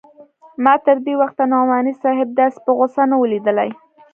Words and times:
ما 0.63 0.73
تر 0.85 0.95
دې 1.05 1.13
وخته 1.21 1.43
نعماني 1.51 1.93
صاحب 2.03 2.29
داسې 2.39 2.57
په 2.65 2.71
غوسه 2.77 3.03
نه 3.11 3.15
و 3.19 3.23
ليدلى. 3.31 3.69